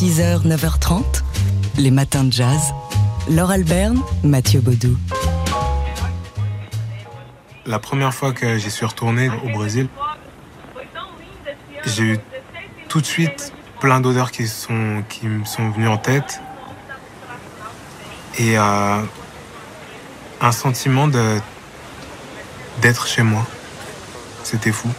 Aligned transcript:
6h, 0.00 0.46
9h30, 0.46 1.02
les 1.76 1.90
matins 1.90 2.22
de 2.22 2.32
jazz. 2.32 2.72
Laure 3.28 3.50
Alberne, 3.50 4.00
Mathieu 4.22 4.60
Baudou. 4.60 4.96
La 7.66 7.80
première 7.80 8.14
fois 8.14 8.32
que 8.32 8.58
j'y 8.58 8.70
suis 8.70 8.86
retourné 8.86 9.28
au 9.28 9.48
Brésil, 9.48 9.88
j'ai 11.84 12.04
eu 12.04 12.18
tout 12.88 13.00
de 13.00 13.06
suite 13.06 13.52
plein 13.80 13.98
d'odeurs 14.00 14.30
qui, 14.30 14.42
me 14.44 15.44
sont 15.44 15.70
venues 15.70 15.88
en 15.88 15.98
tête. 15.98 16.42
Et 18.38 18.56
euh, 18.56 19.02
un 20.40 20.52
sentiment 20.52 21.08
d'être 22.80 23.08
chez 23.08 23.24
moi. 23.24 23.44
C'était 24.44 24.70
fou. 24.70 24.90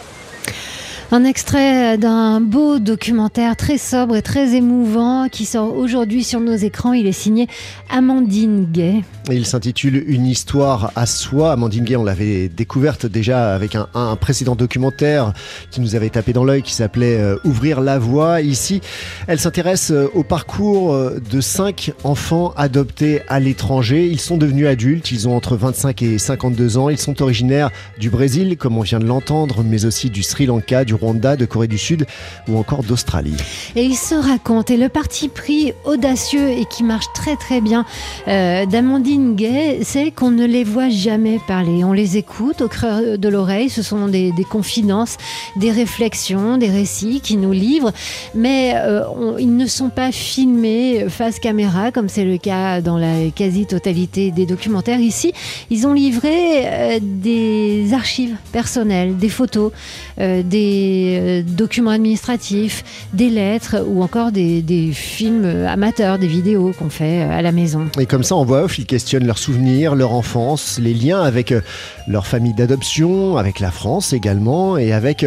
Un 1.12 1.24
extrait 1.24 1.98
d'un 1.98 2.40
beau 2.40 2.78
documentaire 2.78 3.56
très 3.56 3.78
sobre 3.78 4.14
et 4.14 4.22
très 4.22 4.54
émouvant 4.54 5.28
qui 5.28 5.44
sort 5.44 5.76
aujourd'hui 5.76 6.22
sur 6.22 6.38
nos 6.38 6.54
écrans. 6.54 6.92
Il 6.92 7.08
est 7.08 7.12
signé 7.12 7.48
Amandine 7.88 8.68
Gay. 8.70 9.02
Il 9.28 9.44
s'intitule 9.44 10.04
Une 10.06 10.24
histoire 10.24 10.92
à 10.94 11.06
soi. 11.06 11.50
Amandine 11.50 11.82
Gay, 11.82 11.96
on 11.96 12.04
l'avait 12.04 12.48
découverte 12.48 13.06
déjà 13.06 13.52
avec 13.52 13.74
un, 13.74 14.16
précédent 14.20 14.54
documentaire 14.54 15.32
qui 15.72 15.80
nous 15.80 15.96
avait 15.96 16.10
tapé 16.10 16.32
dans 16.32 16.44
l'œil 16.44 16.62
qui 16.62 16.74
s'appelait 16.74 17.18
euh, 17.18 17.36
Ouvrir 17.44 17.80
la 17.80 17.98
voie. 17.98 18.40
Ici, 18.40 18.80
elle 19.26 19.40
s'intéresse 19.40 19.90
euh, 19.90 20.08
au 20.14 20.22
parcours 20.22 20.94
euh, 20.94 21.20
de 21.30 21.40
cinq 21.40 21.92
enfants 22.04 22.54
adoptés 22.56 23.22
à 23.26 23.40
l'étranger. 23.40 24.06
Ils 24.06 24.20
sont 24.20 24.36
devenus 24.36 24.68
adultes, 24.68 25.10
ils 25.10 25.26
ont 25.26 25.36
entre 25.36 25.56
25 25.56 26.02
et 26.02 26.18
52 26.18 26.78
ans. 26.78 26.88
Ils 26.88 26.98
sont 26.98 27.20
originaires 27.20 27.70
du 27.98 28.10
Brésil, 28.10 28.56
comme 28.56 28.78
on 28.78 28.82
vient 28.82 29.00
de 29.00 29.06
l'entendre, 29.06 29.64
mais 29.64 29.86
aussi 29.86 30.08
du 30.08 30.22
Sri 30.22 30.46
Lanka, 30.46 30.84
du 30.84 30.99
Rwanda, 31.00 31.36
de 31.36 31.44
Corée 31.44 31.68
du 31.68 31.78
Sud 31.78 32.06
ou 32.48 32.58
encore 32.58 32.82
d'Australie. 32.82 33.36
Et 33.76 33.84
il 33.84 33.96
se 33.96 34.14
raconte, 34.14 34.70
et 34.70 34.76
le 34.76 34.88
parti 34.88 35.28
pris 35.28 35.72
audacieux 35.84 36.50
et 36.50 36.64
qui 36.64 36.82
marche 36.82 37.06
très 37.14 37.36
très 37.36 37.60
bien 37.60 37.84
euh, 38.28 38.66
d'Amandine 38.66 39.34
Gay, 39.36 39.80
c'est 39.82 40.10
qu'on 40.10 40.30
ne 40.30 40.44
les 40.46 40.64
voit 40.64 40.88
jamais 40.88 41.40
parler. 41.46 41.84
On 41.84 41.92
les 41.92 42.16
écoute 42.16 42.60
au 42.60 42.68
creux 42.68 43.18
de 43.18 43.28
l'oreille, 43.28 43.70
ce 43.70 43.82
sont 43.82 44.08
des, 44.08 44.32
des, 44.32 44.44
confidences, 44.44 45.16
des 45.56 45.70
réflexions, 45.70 46.56
des 46.56 46.68
récits 46.68 47.20
qui 47.20 47.36
nous 47.36 47.52
livrent, 47.52 47.92
mais 48.34 48.74
euh, 48.76 49.02
ils 49.38 49.56
ne 49.56 49.66
sont 49.66 49.90
pas 49.90 50.12
filmés 50.12 51.06
face 51.08 51.38
caméra, 51.38 51.92
comme 51.92 52.08
c'est 52.08 52.24
le 52.24 52.38
cas 52.38 52.80
dans 52.80 52.98
la 52.98 53.30
quasi-totalité 53.34 54.30
des 54.30 54.46
documentaires. 54.46 55.00
Ici, 55.00 55.32
ils 55.70 55.86
ont 55.86 55.92
livré 55.92 56.66
euh, 56.66 56.98
des 57.00 57.92
archives 57.92 58.36
personnelles, 58.52 59.16
des 59.16 59.28
photos, 59.28 59.72
euh, 60.18 60.42
euh, 60.90 61.42
documents 61.42 61.90
administratifs, 61.90 62.84
des 63.12 63.30
lettres 63.30 63.76
ou 63.86 64.02
encore 64.02 64.32
des, 64.32 64.90
films 64.92 65.44
amateurs, 65.66 66.18
des 66.18 66.26
vidéos 66.26 66.72
qu'on 66.78 66.90
fait 66.90 67.22
euh, 67.22 67.38
à 67.38 67.42
la 67.42 67.52
maison. 67.52 67.86
Et 67.98 68.06
comme 68.06 68.22
ça, 68.22 68.36
en 68.36 68.44
voix 68.44 68.64
off, 68.64 68.78
ils 68.78 68.86
questionnent 68.86 69.26
leurs 69.26 69.38
souvenirs, 69.38 69.94
leur 69.94 70.12
enfance, 70.12 70.78
les 70.80 70.94
liens 70.94 71.22
avec 71.22 71.52
euh, 71.52 71.60
leur 72.06 72.26
famille 72.26 72.54
d'adoption, 72.54 73.36
avec 73.36 73.60
la 73.60 73.70
France 73.70 74.12
également, 74.12 74.76
et 74.76 74.92
avec 74.92 75.24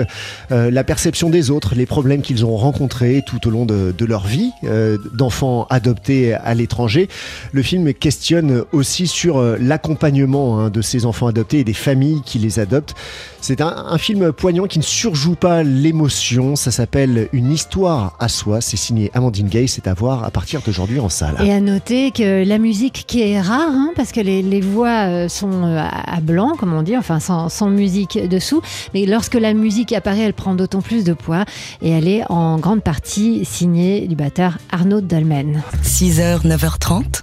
euh, 0.52 0.70
la 0.70 0.84
perception 0.84 1.30
des 1.30 1.50
autres, 1.50 1.76
les 1.76 1.86
problèmes 1.86 2.22
qu'ils 2.22 2.46
ont 2.46 2.58
rencontrés 2.58 3.24
tout 3.26 3.48
au 3.48 3.52
long 3.52 3.66
de, 3.66 3.94
leur 4.06 4.26
vie 4.26 4.52
euh, 4.66 4.98
d'enfants 5.14 5.66
adoptés 5.70 6.34
à 6.34 6.54
l'étranger. 6.54 7.08
Le 7.54 7.62
film 7.62 7.94
questionne 7.94 8.64
aussi 8.74 9.08
sur 9.08 9.42
l'accompagnement 9.60 10.60
hein, 10.60 10.70
de 10.70 10.82
ces 10.82 11.06
enfants 11.06 11.28
adoptés 11.28 11.60
et 11.60 11.64
des 11.64 11.74
familles 11.74 12.22
qui 12.26 12.38
les 12.38 12.60
adoptent. 12.60 12.96
C'est 13.40 13.62
un, 13.62 13.98
film 13.98 14.32
poignant 14.32 14.68
qui 14.68 14.80
ne 14.80 14.84
surjoue 14.84 15.36
pas 15.36 15.53
l'émotion. 15.62 16.56
Ça 16.56 16.72
s'appelle 16.72 17.30
Une 17.34 17.52
histoire 17.52 18.16
à 18.20 18.30
soi. 18.30 18.62
C'est 18.62 18.78
signé 18.78 19.12
Amandine 19.14 19.48
Gay. 19.48 19.68
C'est 19.68 19.88
à 19.88 19.94
voir 19.94 20.24
à 20.24 20.32
partir 20.32 20.62
d'aujourd'hui 20.62 21.00
en 21.00 21.10
salle. 21.10 21.36
Et 21.44 21.52
à 21.52 21.60
noter 21.60 22.12
que 22.12 22.44
la 22.44 22.58
musique 22.58 23.04
qui 23.06 23.22
est 23.22 23.40
rare, 23.40 23.70
hein, 23.70 23.92
parce 23.96 24.12
que 24.12 24.22
les, 24.22 24.42
les, 24.42 24.62
voix 24.62 25.28
sont 25.30 25.64
à 25.66 26.22
blanc, 26.22 26.56
comme 26.58 26.74
on 26.74 26.82
dit, 26.82 26.98
enfin 26.98 27.20
sans, 27.20 27.50
sans, 27.50 27.70
musique 27.70 28.18
dessous. 28.28 28.62
Mais 28.94 29.06
lorsque 29.06 29.36
la 29.36 29.54
musique 29.54 29.92
apparaît, 29.92 30.22
elle 30.22 30.34
prend 30.34 30.56
d'autant 30.56 30.82
plus 30.82 31.04
de 31.04 31.14
poids. 31.14 31.46
Et 31.82 31.90
elle 31.90 32.08
est 32.08 32.24
en 32.32 32.58
grande 32.58 32.82
partie 32.82 33.46
signée 33.46 34.08
du 34.08 34.16
batteur 34.16 34.58
Arnaud 34.72 35.02
Dolmen. 35.02 35.62
6h, 35.84 36.48
9h30, 36.48 37.22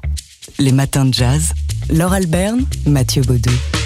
les 0.59 0.73
matins 0.73 1.07
de 1.07 1.15
jazz. 1.15 1.55
Laure 1.89 2.13
Alberne, 2.13 2.65
Mathieu 2.87 3.23
Baudou. 3.23 3.80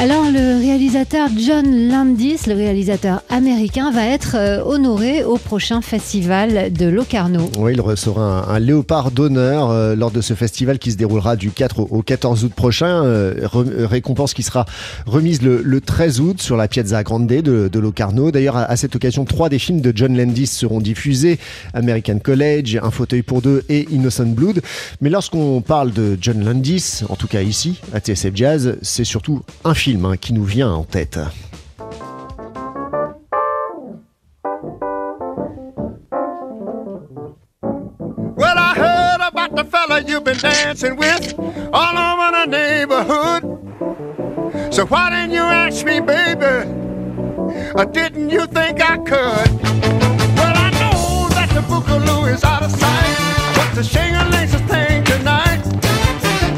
Alors 0.00 0.24
le 0.24 0.58
réalisateur 0.58 1.28
John 1.36 1.90
Landis, 1.90 2.38
le 2.46 2.54
réalisateur 2.54 3.20
américain, 3.28 3.90
va 3.90 4.06
être 4.06 4.34
euh, 4.34 4.62
honoré 4.64 5.24
au 5.24 5.36
prochain 5.36 5.82
festival 5.82 6.72
de 6.72 6.86
Locarno. 6.86 7.50
Oui, 7.58 7.72
il 7.74 7.82
recevra 7.82 8.50
un, 8.50 8.58
léopard 8.58 9.10
d'honneur 9.10 9.68
euh, 9.68 9.94
lors 9.94 10.10
de 10.10 10.22
ce 10.22 10.32
festival 10.32 10.78
qui 10.78 10.90
se 10.92 10.96
déroulera 10.96 11.36
du 11.36 11.50
4 11.50 11.80
au 11.80 12.00
14 12.00 12.44
août 12.44 12.54
prochain. 12.54 13.04
Euh, 13.04 13.46
récompense 13.52 14.32
qui 14.32 14.42
sera 14.42 14.64
remise 15.04 15.42
le, 15.42 15.60
le, 15.62 15.80
13 15.82 16.20
août 16.20 16.40
sur 16.40 16.56
la 16.56 16.66
Piazza 16.66 17.02
Grande 17.02 17.26
de, 17.26 17.68
de 17.68 17.78
Locarno. 17.78 18.30
D'ailleurs, 18.30 18.56
à, 18.56 18.62
à, 18.62 18.76
cette 18.76 18.96
occasion, 18.96 19.26
trois 19.26 19.50
des 19.50 19.58
films 19.58 19.82
de 19.82 19.92
John 19.94 20.16
Landis 20.16 20.46
seront 20.46 20.80
diffusés 20.80 21.38
American 21.74 22.20
College, 22.20 22.80
Un 22.82 22.90
fauteuil 22.90 23.20
pour 23.20 23.42
deux 23.42 23.64
et 23.68 23.86
Innocent 23.90 24.28
Blood. 24.28 24.62
Mais 25.02 25.10
lorsqu'on 25.10 25.60
parle 25.60 25.92
de 25.92 26.16
John 26.18 26.42
Landis, 26.42 27.02
en 27.10 27.16
tout 27.16 27.28
cas 27.28 27.42
ici, 27.42 27.82
à 27.92 28.00
TSF 28.00 28.34
Jazz, 28.34 28.78
c'est 28.80 29.04
surtout 29.04 29.42
un 29.64 29.74
film 29.74 29.89
film 29.90 30.04
hein, 30.04 30.16
qui 30.16 30.32
nous 30.32 30.44
vient 30.44 30.72
en 30.72 30.84
tête. 30.84 31.18
Well, 38.36 38.56
I 38.56 38.74
heard 38.76 39.20
about 39.20 39.56
the 39.56 39.64
fella 39.64 40.00
you've 40.06 40.24
been 40.24 40.38
dancing 40.38 40.96
with 40.96 41.34
all 41.72 41.96
over 41.98 42.30
the 42.36 42.46
neighborhood. 42.46 43.42
So 44.72 44.86
why 44.86 45.10
didn't 45.10 45.32
you 45.32 45.42
ask 45.42 45.84
me, 45.84 46.00
baby? 46.00 46.68
Or 47.74 47.84
didn't 47.84 48.30
you 48.30 48.46
think 48.46 48.80
I 48.80 48.96
could? 48.98 49.50
Well, 50.38 50.56
I 50.56 50.70
know 50.80 51.28
that 51.30 51.50
the 51.52 51.62
Boogaloo 51.62 52.32
is 52.32 52.44
out 52.44 52.62
of 52.62 52.70
sight, 52.70 53.16
but 53.56 53.74
the 53.74 53.82
shingling 53.82 54.48
thing 54.68 55.04
tonight. 55.04 55.62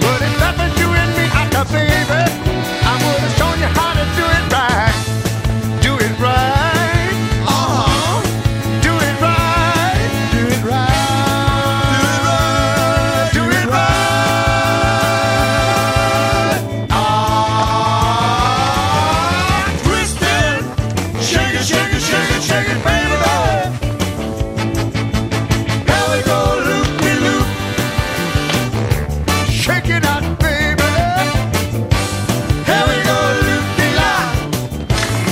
But 0.04 0.20
that 0.40 0.54
was 0.58 0.80
you 0.80 0.88
and 0.88 1.10
me, 1.16 1.24
I 1.32 1.48
could, 1.50 1.72
baby. 1.72 2.41
shaking 22.52 22.82
baby. 22.84 23.16
We 26.12 26.18
go 26.30 26.40
loop, 26.66 26.88
out 30.12 30.24
baby. 30.40 30.90
Here 32.68 32.84
we 32.90 32.96
go. 33.08 33.18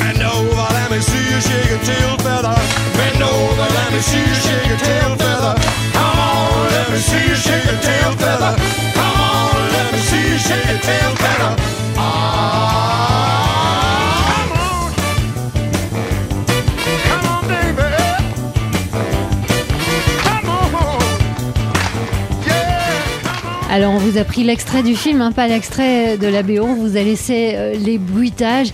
Bend 0.01 0.23
over, 0.23 0.67
let 0.79 0.89
me 0.91 1.01
see 1.01 1.25
you 1.31 1.41
shake 1.49 1.71
your 1.75 1.83
tail 1.89 2.17
feather. 2.25 2.57
Bend 2.97 3.23
over, 3.23 3.69
let 3.79 3.93
me 3.93 4.01
see 4.01 4.25
you 4.29 4.37
shake 4.45 4.69
your 4.73 4.79
tail 4.79 5.20
Alors 23.71 23.95
on 23.95 23.99
vous 23.99 24.19
a 24.19 24.25
pris 24.25 24.43
l'extrait 24.43 24.83
du 24.83 24.97
film, 24.97 25.21
hein, 25.21 25.31
pas 25.31 25.47
l'extrait 25.47 26.19
de 26.19 26.27
la 26.27 26.43
BO, 26.43 26.63
on 26.63 26.75
vous 26.75 26.97
a 26.97 27.03
laissé 27.05 27.53
euh, 27.55 27.75
les 27.75 27.99
bruitages. 27.99 28.73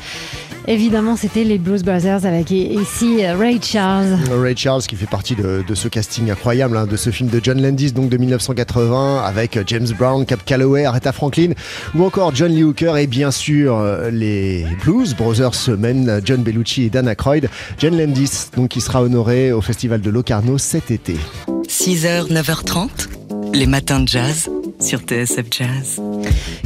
Évidemment, 0.69 1.17
c'était 1.17 1.45
les 1.45 1.59
Blues 1.59 1.83
Brothers 1.85 2.25
avec 2.25 2.51
ici 2.51 3.25
Ray 3.27 3.61
Charles. 3.63 4.17
Ray 4.33 4.57
Charles 4.57 4.83
qui 4.83 4.97
fait 4.97 5.07
partie 5.07 5.37
de, 5.37 5.63
de 5.69 5.75
ce 5.75 5.89
casting 5.89 6.31
incroyable 6.31 6.79
hein, 6.79 6.87
de 6.87 6.97
ce 6.97 7.11
film 7.11 7.29
de 7.29 7.41
John 7.43 7.61
Landis 7.61 7.93
donc 7.93 8.09
de 8.09 8.17
1980 8.17 9.23
avec 9.23 9.61
James 9.67 9.87
Brown, 9.99 10.25
Cap 10.25 10.43
Calloway, 10.47 10.87
Aretha 10.87 11.13
Franklin 11.13 11.51
ou 11.95 12.03
encore 12.03 12.35
John 12.35 12.51
Lee 12.51 12.65
Hooker 12.65 12.97
et 12.97 13.07
bien 13.07 13.31
sûr 13.31 13.79
les 14.11 14.67
Blues 14.83 15.15
Brothers 15.15 15.69
eux-mêmes, 15.69 16.23
John 16.25 16.43
Bellucci 16.43 16.85
et 16.85 16.91
Dan 16.91 17.07
Aykroyd. 17.07 17.49
John 17.79 17.97
Landis 17.97 18.49
donc 18.57 18.71
qui 18.71 18.81
sera 18.81 19.03
honoré 19.03 19.53
au 19.53 19.61
festival 19.61 20.01
de 20.01 20.11
Locarno 20.11 20.57
cet 20.57 20.91
été. 20.91 21.17
6h, 21.69 22.33
9h30, 22.33 22.89
les 23.53 23.67
matins 23.67 24.01
de 24.01 24.09
jazz 24.09 24.49
sur 24.81 25.01
TSF 25.01 25.47
Jazz. 25.51 26.01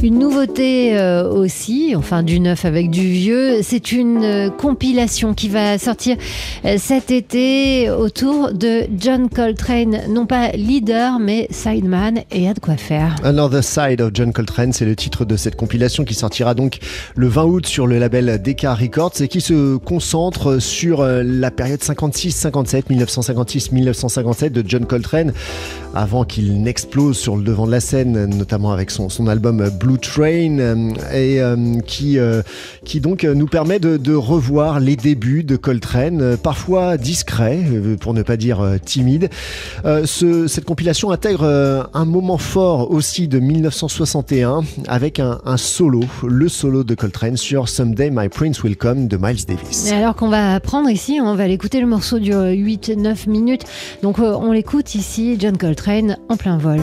Une 0.03 0.17
nouveauté 0.17 0.97
euh, 0.97 1.29
aussi, 1.29 1.93
enfin 1.95 2.23
du 2.23 2.39
neuf 2.39 2.65
avec 2.65 2.89
du 2.89 3.07
vieux, 3.07 3.61
c'est 3.61 3.91
une 3.91 4.23
euh, 4.23 4.49
compilation 4.49 5.35
qui 5.35 5.47
va 5.47 5.77
sortir 5.77 6.17
euh, 6.65 6.77
cet 6.79 7.11
été 7.11 7.87
autour 7.91 8.51
de 8.51 8.85
John 8.97 9.29
Coltrane, 9.29 9.99
non 10.09 10.25
pas 10.25 10.53
leader 10.53 11.19
mais 11.19 11.47
sideman 11.51 12.21
et 12.31 12.49
a 12.49 12.55
de 12.55 12.59
quoi 12.59 12.77
faire. 12.77 13.15
Another 13.23 13.63
Side 13.63 14.01
of 14.01 14.09
John 14.15 14.33
Coltrane, 14.33 14.73
c'est 14.73 14.85
le 14.85 14.95
titre 14.95 15.23
de 15.23 15.37
cette 15.37 15.55
compilation 15.55 16.03
qui 16.03 16.15
sortira 16.15 16.55
donc 16.55 16.79
le 17.15 17.27
20 17.27 17.43
août 17.43 17.67
sur 17.67 17.85
le 17.85 17.99
label 17.99 18.41
Decca 18.41 18.73
Records 18.73 19.21
et 19.21 19.27
qui 19.27 19.39
se 19.39 19.77
concentre 19.77 20.57
sur 20.57 21.03
la 21.03 21.51
période 21.51 21.79
56-57, 21.79 22.85
1956-1957 22.89 24.49
de 24.49 24.63
John 24.65 24.87
Coltrane 24.87 25.31
avant 25.93 26.23
qu'il 26.23 26.63
n'explose 26.63 27.19
sur 27.19 27.35
le 27.35 27.43
devant 27.43 27.67
de 27.67 27.71
la 27.71 27.81
scène, 27.81 28.25
notamment 28.25 28.71
avec 28.71 28.89
son, 28.89 29.09
son 29.09 29.27
album 29.27 29.69
Blue 29.69 29.90
Train, 29.97 30.59
euh, 30.59 30.93
et 31.13 31.41
euh, 31.41 31.79
qui, 31.85 32.17
euh, 32.17 32.41
qui 32.85 32.99
donc 32.99 33.23
nous 33.23 33.47
permet 33.47 33.79
de, 33.79 34.13
revoir 34.13 34.79
les 34.79 34.95
débuts 34.95 35.43
de 35.43 35.55
Coltrane, 35.55 36.37
parfois 36.37 36.97
discrets, 36.97 37.61
pour 37.99 38.13
ne 38.13 38.21
pas 38.21 38.37
dire 38.37 38.77
timide. 38.85 39.29
Ce, 39.83 40.47
cette 40.47 40.65
compilation 40.65 41.11
intègre 41.11 41.89
un 41.93 42.05
moment 42.05 42.37
fort 42.37 42.91
aussi 42.91 43.27
de 43.27 43.39
1961 43.39 44.61
avec 44.87 45.19
un, 45.19 45.39
un, 45.45 45.57
solo, 45.57 46.01
le 46.27 46.49
solo 46.49 46.83
de 46.83 46.93
Coltrane 46.93 47.37
sur 47.37 47.69
Someday 47.69 48.09
My 48.11 48.29
Prince 48.29 48.61
Will 48.63 48.77
Come 48.77 49.07
de 49.07 49.17
Miles 49.17 49.45
Davis. 49.47 49.89
Et 49.89 49.93
alors 49.93 50.15
qu'on 50.15 50.29
va 50.29 50.59
prendre 50.59 50.89
ici, 50.89 51.19
on 51.23 51.35
va 51.35 51.47
l'écouter, 51.47 51.79
le 51.79 51.87
morceau 51.87 52.19
dure 52.19 52.41
8-9 52.41 53.29
minutes, 53.29 53.63
donc 54.03 54.19
on 54.19 54.51
l'écoute 54.51 54.93
ici, 54.95 55.37
John 55.39 55.57
Coltrane 55.57 56.17
en 56.29 56.37
plein 56.37 56.57
vol. 56.57 56.81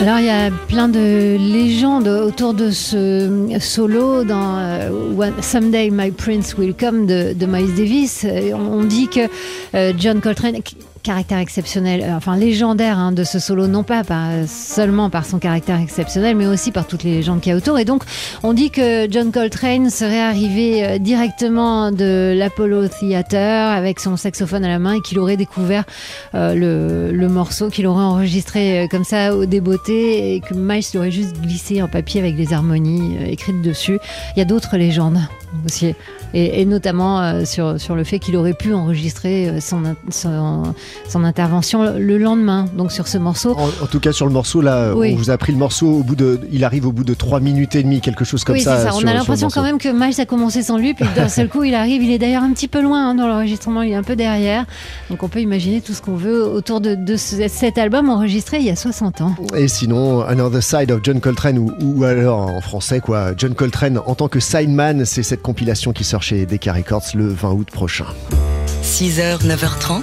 Alors 0.00 0.18
il 0.18 0.24
y 0.24 0.30
a 0.30 0.50
plein 0.50 0.88
de 0.88 1.36
légendes 1.36 2.08
autour 2.08 2.54
de 2.54 2.70
ce 2.70 3.48
solo 3.60 4.24
dans 4.24 4.56
euh, 4.56 5.30
Someday 5.42 5.90
My 5.90 6.10
Prince 6.10 6.56
Will 6.56 6.74
Come 6.74 7.04
de, 7.04 7.34
Miles 7.46 7.74
Davis. 7.74 8.24
On 8.54 8.82
dit 8.82 9.08
que 9.08 9.28
euh, 9.74 9.92
John 9.98 10.22
Coltrane 10.22 10.56
caractère 11.02 11.38
exceptionnel, 11.38 12.02
euh, 12.02 12.16
enfin 12.16 12.36
légendaire 12.36 12.98
hein, 12.98 13.12
de 13.12 13.24
ce 13.24 13.38
solo, 13.38 13.66
non 13.66 13.82
pas 13.82 14.02
seulement 14.46 15.10
par 15.10 15.24
son 15.24 15.38
caractère 15.38 15.80
exceptionnel, 15.80 16.36
mais 16.36 16.46
aussi 16.46 16.72
par 16.72 16.86
toutes 16.86 17.04
les 17.04 17.12
légendes 17.12 17.40
qu'il 17.40 17.50
y 17.50 17.54
a 17.54 17.56
autour. 17.56 17.78
Et 17.78 17.84
donc, 17.84 18.04
on 18.42 18.52
dit 18.52 18.70
que 18.70 19.10
John 19.10 19.32
Coltrane 19.32 19.90
serait 19.90 20.20
arrivé 20.20 20.98
directement 20.98 21.92
de 21.92 22.34
l'Apollo 22.36 22.88
Theater 22.88 23.70
avec 23.70 24.00
son 24.00 24.16
saxophone 24.16 24.64
à 24.64 24.68
la 24.68 24.78
main 24.78 24.94
et 24.94 25.00
qu'il 25.00 25.18
aurait 25.18 25.36
découvert 25.36 25.84
le, 26.34 27.28
morceau, 27.28 27.68
qu'il 27.68 27.86
aurait 27.86 28.04
enregistré 28.04 28.88
comme 28.90 29.04
ça 29.04 29.34
au 29.34 29.46
débeauté 29.46 30.34
et 30.34 30.40
que 30.40 30.54
Miles 30.54 30.84
aurait 30.96 31.10
juste 31.10 31.40
glissé 31.40 31.82
en 31.82 31.88
papier 31.88 32.20
avec 32.20 32.36
les 32.36 32.52
harmonies 32.52 33.16
écrites 33.26 33.62
dessus. 33.62 33.98
Il 34.36 34.38
y 34.38 34.42
a 34.42 34.46
d'autres 34.46 34.76
légendes 34.76 35.20
aussi, 35.64 35.94
et, 36.32 36.64
notamment 36.64 37.20
euh, 37.20 37.44
sur, 37.44 37.80
sur 37.80 37.96
le 37.96 38.04
fait 38.04 38.18
qu'il 38.18 38.36
aurait 38.36 38.54
pu 38.54 38.72
enregistrer 38.72 39.60
son, 39.60 39.82
son, 41.08 41.24
intervention 41.24 41.94
le 41.98 42.18
lendemain, 42.18 42.66
donc 42.76 42.92
sur 42.92 43.08
ce 43.08 43.18
morceau. 43.18 43.54
En, 43.56 43.66
en 43.66 43.86
tout 43.86 44.00
cas, 44.00 44.12
sur 44.12 44.26
le 44.26 44.32
morceau, 44.32 44.60
là, 44.60 44.94
oui. 44.94 45.12
on 45.14 45.16
vous 45.16 45.30
a 45.30 45.38
pris 45.38 45.52
le 45.52 45.58
morceau 45.58 45.86
au 45.86 46.02
bout 46.02 46.16
de. 46.16 46.40
Il 46.52 46.64
arrive 46.64 46.86
au 46.86 46.92
bout 46.92 47.04
de 47.04 47.14
3 47.14 47.40
minutes 47.40 47.74
et 47.74 47.82
demie, 47.82 48.00
quelque 48.00 48.24
chose 48.24 48.44
comme 48.44 48.56
oui, 48.56 48.62
ça. 48.62 48.90
ça. 48.90 48.90
On 48.94 49.06
a 49.06 49.14
l'impression 49.14 49.48
quand 49.48 49.62
même 49.62 49.78
que 49.78 49.88
Miles 49.88 50.20
a 50.20 50.26
commencé 50.26 50.62
sans 50.62 50.78
lui, 50.78 50.94
puis 50.94 51.04
d'un 51.14 51.28
seul 51.28 51.48
coup, 51.48 51.64
il 51.64 51.74
arrive. 51.74 52.02
Il 52.02 52.10
est 52.10 52.18
d'ailleurs 52.18 52.42
un 52.42 52.52
petit 52.52 52.68
peu 52.68 52.80
loin 52.80 53.10
hein, 53.10 53.14
dans 53.14 53.26
l'enregistrement, 53.26 53.82
il 53.82 53.92
est 53.92 53.96
un 53.96 54.02
peu 54.02 54.16
derrière. 54.16 54.66
Donc 55.10 55.22
on 55.22 55.28
peut 55.28 55.40
imaginer 55.40 55.80
tout 55.80 55.92
ce 55.92 56.02
qu'on 56.02 56.16
veut 56.16 56.44
autour 56.44 56.80
de, 56.80 56.94
de 56.94 57.16
ce, 57.16 57.48
cet 57.48 57.78
album 57.78 58.08
enregistré 58.08 58.58
il 58.58 58.64
y 58.64 58.70
a 58.70 58.76
60 58.76 59.20
ans. 59.20 59.34
Et 59.56 59.68
sinon, 59.68 60.22
Another 60.22 60.62
Side 60.62 60.90
of 60.90 61.00
John 61.02 61.20
Coltrane, 61.20 61.58
ou, 61.58 61.72
ou 61.80 62.04
alors 62.04 62.40
en 62.40 62.60
français, 62.60 63.00
quoi, 63.00 63.32
John 63.36 63.54
Coltrane 63.54 63.98
en 64.06 64.14
tant 64.14 64.28
que 64.28 64.40
sideman, 64.40 65.04
c'est 65.04 65.22
cette 65.22 65.42
compilation 65.42 65.92
qui 65.92 66.04
sort 66.04 66.22
chez 66.22 66.46
Decca 66.46 66.72
Records 66.72 67.02
le 67.14 67.28
20 67.28 67.50
août 67.52 67.68
prochain. 67.70 68.06
6h, 68.82 69.46
9h30, 69.46 70.02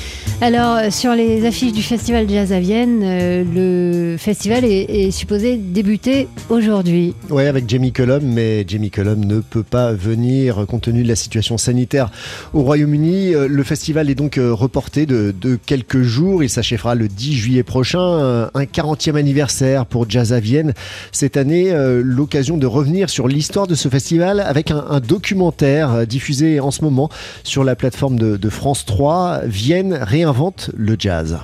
Alors, 0.43 0.91
sur 0.91 1.13
les 1.13 1.45
affiches 1.45 1.71
du 1.71 1.83
Festival 1.83 2.27
Jazz 2.27 2.51
à 2.51 2.59
Vienne, 2.59 3.01
euh, 3.03 3.43
le 3.43 4.17
festival 4.17 4.65
est, 4.65 5.11
supposé 5.11 5.55
débuter 5.55 6.27
aujourd'hui. 6.49 7.13
Oui, 7.29 7.45
avec 7.45 7.69
Jamie 7.69 7.91
Cullum, 7.91 8.23
mais 8.23 8.65
Jamie 8.67 8.89
Cullum 8.89 9.23
ne 9.23 9.39
peut 9.39 9.61
pas 9.61 9.93
venir 9.93 10.65
compte 10.67 10.81
tenu 10.81 11.03
de 11.03 11.07
la 11.07 11.15
situation 11.15 11.59
sanitaire 11.59 12.09
au 12.55 12.63
Royaume-Uni. 12.63 13.33
Le 13.33 13.63
festival 13.63 14.09
est 14.09 14.15
donc 14.15 14.39
reporté 14.41 15.05
de, 15.05 15.59
quelques 15.63 16.01
jours. 16.01 16.41
Il 16.41 16.49
s'achèvera 16.49 16.95
le 16.95 17.07
10 17.07 17.35
juillet 17.35 17.63
prochain, 17.63 18.49
un 18.51 18.63
40e 18.63 19.17
anniversaire 19.17 19.85
pour 19.85 20.09
Jazz 20.09 20.33
à 20.33 20.39
Vienne. 20.39 20.73
Cette 21.11 21.37
année, 21.37 21.71
euh, 21.71 22.01
l'occasion 22.03 22.57
de 22.57 22.65
revenir 22.65 23.11
sur 23.11 23.27
l'histoire 23.27 23.67
de 23.67 23.75
ce 23.75 23.89
festival 23.89 24.39
avec 24.39 24.71
un, 24.71 24.99
documentaire 25.01 26.07
diffusé 26.07 26.59
en 26.59 26.71
ce 26.71 26.83
moment 26.83 27.09
sur 27.43 27.63
la 27.63 27.75
plateforme 27.75 28.17
de, 28.17 28.49
France 28.49 28.85
3, 28.85 29.41
Vienne 29.45 29.99
réinvente 30.31 30.71
le 30.75 30.95
jazz. 30.97 31.37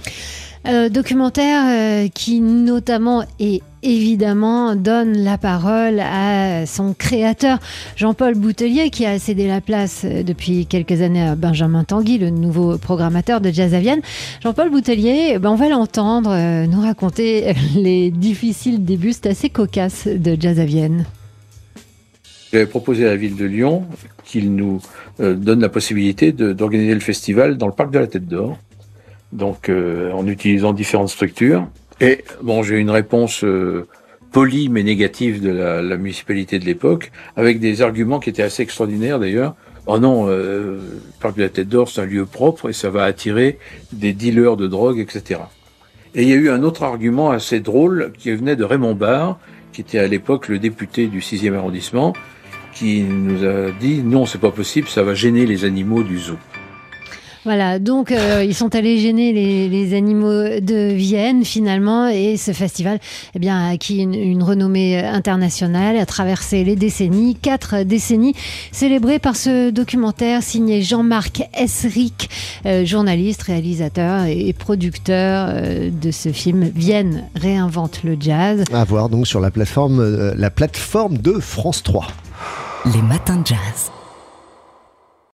Euh, 0.67 0.89
documentaire 0.89 1.63
euh, 1.67 2.07
qui 2.13 2.41
notamment 2.41 3.23
et 3.39 3.61
évidemment 3.83 4.75
donne 4.75 5.17
la 5.17 5.37
parole 5.37 6.01
à 6.01 6.65
son 6.65 6.93
créateur 6.93 7.59
Jean-Paul 7.95 8.35
Boutelier 8.35 8.89
qui 8.89 9.05
a 9.05 9.17
cédé 9.17 9.47
la 9.47 9.61
place 9.61 10.03
depuis 10.03 10.65
quelques 10.65 11.01
années 11.01 11.21
à 11.21 11.35
Benjamin 11.35 11.85
Tanguy, 11.85 12.17
le 12.17 12.31
nouveau 12.31 12.77
programmateur 12.77 13.39
de 13.39 13.49
Jazz 13.49 13.73
à 13.73 13.79
Vienne. 13.79 14.01
Jean-Paul 14.43 14.69
Boutelier, 14.69 15.37
ben 15.39 15.51
on 15.51 15.55
va 15.55 15.69
l'entendre 15.69 16.31
euh, 16.31 16.65
nous 16.65 16.81
raconter 16.81 17.53
les 17.75 18.11
difficiles 18.11 18.83
débuts, 18.83 19.13
c'est 19.13 19.27
assez 19.27 19.49
cocasse 19.49 20.07
de 20.07 20.35
Jazz 20.37 20.59
à 20.59 20.65
Vienne. 20.65 21.05
J'avais 22.51 22.65
proposé 22.65 23.05
à 23.05 23.09
la 23.09 23.15
ville 23.15 23.35
de 23.35 23.45
Lyon 23.45 23.85
qu'il 24.25 24.55
nous 24.55 24.81
euh, 25.19 25.35
donne 25.35 25.61
la 25.61 25.69
possibilité 25.69 26.31
d'organiser 26.31 26.93
le 26.93 26.99
festival 26.99 27.57
dans 27.57 27.67
le 27.67 27.73
parc 27.73 27.91
de 27.91 27.99
la 27.99 28.07
Tête 28.07 28.25
d'Or 28.25 28.57
donc 29.31 29.69
euh, 29.69 30.11
en 30.11 30.27
utilisant 30.27 30.73
différentes 30.73 31.09
structures. 31.09 31.67
Et 31.99 32.23
bon, 32.41 32.63
j'ai 32.63 32.77
une 32.77 32.89
réponse 32.89 33.43
euh, 33.43 33.87
polie 34.31 34.69
mais 34.69 34.83
négative 34.83 35.41
de 35.41 35.49
la, 35.49 35.81
la 35.81 35.97
municipalité 35.97 36.59
de 36.59 36.65
l'époque, 36.65 37.11
avec 37.35 37.59
des 37.59 37.81
arguments 37.81 38.19
qui 38.19 38.29
étaient 38.29 38.43
assez 38.43 38.63
extraordinaires 38.63 39.19
d'ailleurs. 39.19 39.55
Oh 39.89 39.99
non, 39.99 40.27
euh, 40.27 40.79
le 40.81 41.21
parc 41.21 41.37
de 41.37 41.43
la 41.43 41.49
Tête 41.49 41.69
d'Or, 41.69 41.89
c'est 41.89 42.01
un 42.01 42.05
lieu 42.05 42.25
propre 42.25 42.69
et 42.69 42.73
ça 42.73 42.89
va 42.89 43.05
attirer 43.05 43.57
des 43.93 44.11
dealers 44.11 44.57
de 44.57 44.67
drogue, 44.67 44.99
etc. 44.99 45.39
Et 46.13 46.23
il 46.23 46.29
y 46.29 46.33
a 46.33 46.35
eu 46.35 46.49
un 46.49 46.63
autre 46.63 46.83
argument 46.83 47.31
assez 47.31 47.61
drôle 47.61 48.11
qui 48.17 48.31
venait 48.31 48.57
de 48.57 48.65
Raymond 48.65 48.95
Barre, 48.95 49.39
qui 49.71 49.81
était 49.81 49.99
à 49.99 50.07
l'époque 50.07 50.49
le 50.49 50.59
député 50.59 51.07
du 51.07 51.19
6e 51.19 51.53
arrondissement, 51.53 52.13
qui 52.73 53.01
nous 53.01 53.45
a 53.45 53.71
dit 53.79 54.03
non, 54.03 54.25
c'est 54.25 54.41
pas 54.41 54.51
possible, 54.51 54.89
ça 54.89 55.03
va 55.03 55.13
gêner 55.13 55.45
les 55.45 55.63
animaux 55.63 56.03
du 56.03 56.19
zoo. 56.19 56.37
Voilà, 57.47 57.79
donc 57.79 58.11
euh, 58.11 58.43
ils 58.43 58.53
sont 58.53 58.75
allés 58.75 58.97
gêner 58.97 59.31
les, 59.31 59.69
les, 59.69 59.93
animaux 59.93 60.59
de 60.59 60.91
Vienne 60.91 61.45
finalement 61.45 62.09
et 62.09 62.35
ce 62.35 62.51
festival 62.51 62.99
eh 63.35 63.39
bien, 63.39 63.57
a 63.57 63.69
acquis 63.69 63.99
une, 63.99 64.15
une, 64.15 64.43
renommée 64.43 64.99
internationale, 64.99 65.95
a 65.95 66.05
traversé 66.05 66.65
les 66.65 66.75
décennies, 66.75 67.35
quatre 67.35 67.83
décennies, 67.83 68.33
célébré 68.73 69.19
par 69.19 69.37
ce 69.37 69.69
documentaire 69.69 70.43
signé 70.43 70.81
Jean-Marc 70.81 71.41
Esric, 71.57 72.29
euh, 72.65 72.83
journaliste, 72.83 73.43
réalisateur 73.43 74.25
et 74.25 74.51
producteur 74.51 75.47
euh, 75.49 75.89
de 75.89 76.11
ce 76.11 76.33
film 76.33 76.69
Vienne 76.75 77.29
réinvente 77.33 78.03
le 78.03 78.17
jazz. 78.19 78.65
À 78.73 78.83
voir 78.83 79.07
donc 79.07 79.25
sur 79.25 79.39
la 79.39 79.51
plateforme, 79.51 80.01
euh, 80.01 80.33
la 80.35 80.49
plateforme 80.49 81.17
de 81.17 81.39
France 81.39 81.81
3. 81.81 82.07
Les 82.93 83.01
matins 83.01 83.37
de 83.37 83.47
jazz. 83.47 83.91